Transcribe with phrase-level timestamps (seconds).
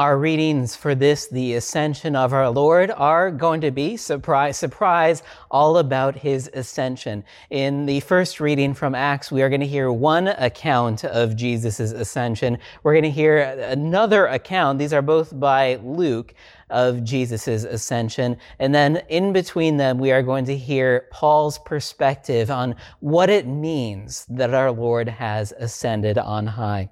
[0.00, 5.22] Our readings for this, the ascension of our Lord, are going to be surprise, surprise,
[5.50, 7.22] all about his ascension.
[7.50, 11.80] In the first reading from Acts, we are going to hear one account of Jesus'
[11.80, 12.56] ascension.
[12.82, 14.78] We're going to hear another account.
[14.78, 16.32] These are both by Luke
[16.70, 18.38] of Jesus' ascension.
[18.58, 23.46] And then in between them, we are going to hear Paul's perspective on what it
[23.46, 26.88] means that our Lord has ascended on high.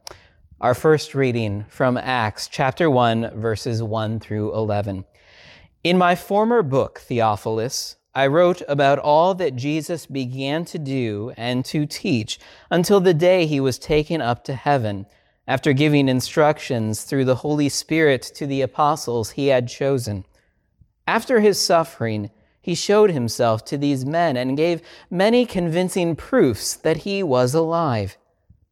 [0.61, 5.05] Our first reading from Acts chapter 1, verses 1 through 11.
[5.85, 11.65] In my former book, Theophilus, I wrote about all that Jesus began to do and
[11.67, 12.41] to teach
[12.73, 15.07] until the day he was taken up to heaven,
[15.47, 20.25] after giving instructions through the Holy Spirit to the apostles he had chosen.
[21.07, 26.97] After his suffering, he showed himself to these men and gave many convincing proofs that
[26.97, 28.19] he was alive.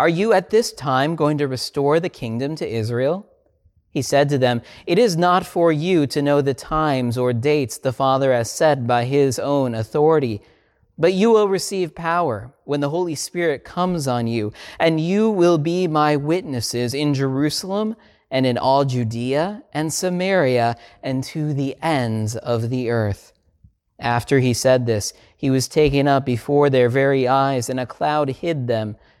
[0.00, 3.26] are you at this time going to restore the kingdom to Israel?
[3.90, 7.76] He said to them, It is not for you to know the times or dates
[7.76, 10.40] the Father has set by his own authority,
[10.96, 15.58] but you will receive power when the Holy Spirit comes on you, and you will
[15.58, 17.94] be my witnesses in Jerusalem
[18.30, 23.34] and in all Judea and Samaria and to the ends of the earth.
[23.98, 28.30] After he said this, he was taken up before their very eyes, and a cloud
[28.30, 28.96] hid them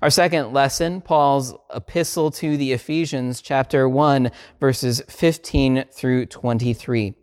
[0.00, 7.14] Our second lesson, Paul's epistle to the Ephesians, chapter 1, verses 15 through 23.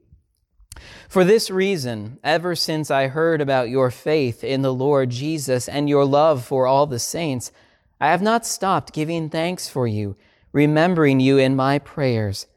[1.07, 5.89] For this reason, ever since I heard about your faith in the Lord Jesus and
[5.89, 7.51] your love for all the saints,
[7.99, 10.15] I have not stopped giving thanks for you,
[10.53, 12.47] remembering you in my prayers.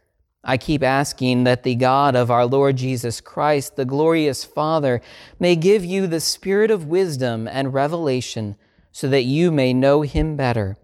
[0.45, 5.01] I keep asking that the God of our Lord Jesus Christ, the glorious Father,
[5.39, 8.57] may give you the spirit of wisdom and revelation
[8.93, 10.77] so that you may know him better.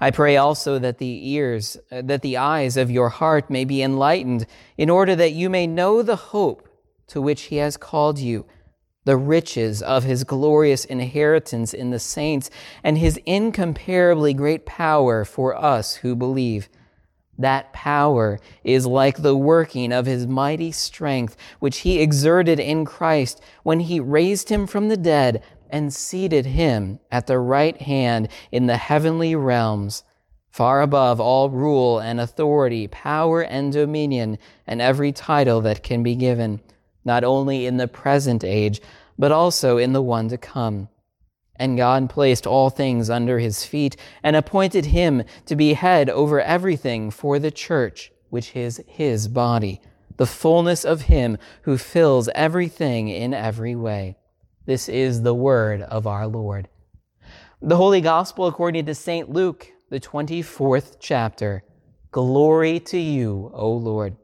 [0.00, 3.82] I pray also that the ears, uh, that the eyes of your heart may be
[3.82, 4.46] enlightened,
[4.78, 6.68] in order that you may know the hope
[7.08, 8.46] to which he has called you,
[9.04, 12.50] the riches of his glorious inheritance in the saints,
[12.82, 16.68] and his incomparably great power for us who believe.
[17.36, 23.40] That power is like the working of his mighty strength, which he exerted in Christ
[23.64, 25.42] when he raised him from the dead
[25.74, 30.04] and seated him at the right hand in the heavenly realms,
[30.48, 36.14] far above all rule and authority, power and dominion, and every title that can be
[36.14, 36.60] given,
[37.04, 38.80] not only in the present age,
[39.18, 40.88] but also in the one to come.
[41.56, 46.40] And God placed all things under his feet and appointed him to be head over
[46.40, 49.80] everything for the church, which is his body,
[50.18, 54.16] the fullness of him who fills everything in every way.
[54.66, 56.68] This is the word of our Lord.
[57.60, 59.28] The Holy Gospel according to St.
[59.28, 61.64] Luke, the 24th chapter.
[62.10, 64.16] Glory to you, O Lord.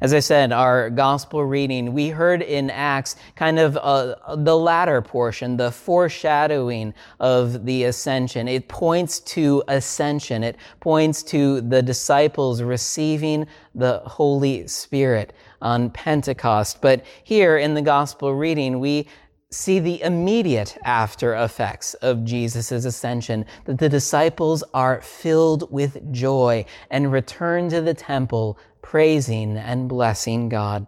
[0.00, 5.00] As I said, our gospel reading, we heard in Acts kind of uh, the latter
[5.00, 8.48] portion, the foreshadowing of the ascension.
[8.48, 10.42] It points to ascension.
[10.42, 13.46] It points to the disciples receiving
[13.76, 15.32] the Holy Spirit
[15.62, 16.82] on Pentecost.
[16.82, 19.08] But here in the gospel reading, we
[19.50, 26.64] see the immediate after effects of Jesus' ascension, that the disciples are filled with joy
[26.90, 30.86] and return to the temple praising and blessing God.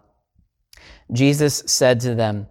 [1.11, 2.47] Jesus said to them,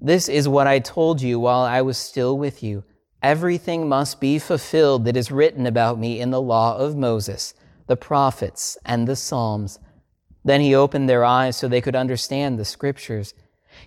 [0.00, 2.84] This is what I told you while I was still with you.
[3.22, 7.54] Everything must be fulfilled that is written about me in the law of Moses,
[7.88, 9.78] the prophets, and the Psalms.
[10.46, 13.34] Then he opened their eyes so they could understand the scriptures.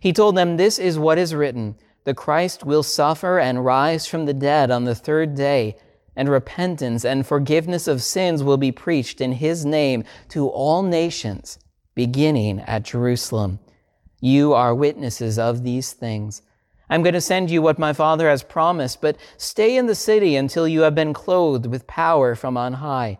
[0.02, 4.26] He told them, This is what is written the Christ will suffer and rise from
[4.26, 5.78] the dead on the third day,
[6.16, 11.60] and repentance and forgiveness of sins will be preached in his name to all nations,
[11.96, 13.60] beginning at Jerusalem.
[14.20, 16.42] You are witnesses of these things.
[16.90, 20.36] I'm going to send you what my Father has promised, but stay in the city
[20.36, 23.20] until you have been clothed with power from on high.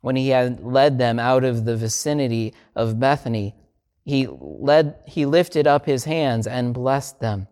[0.00, 3.54] When he had led them out of the vicinity of Bethany,
[4.04, 7.48] he, led, he lifted up his hands and blessed them.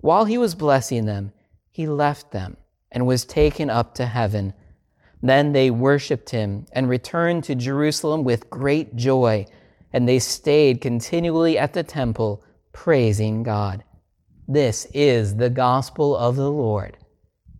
[0.00, 1.32] While he was blessing them,
[1.70, 2.56] he left them
[2.90, 4.54] and was taken up to heaven.
[5.22, 9.46] Then they worshiped him and returned to Jerusalem with great joy
[9.92, 13.84] and they stayed continually at the temple praising God.
[14.46, 16.96] This is the gospel of the Lord.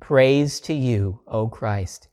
[0.01, 2.08] Praise to you, O Christ.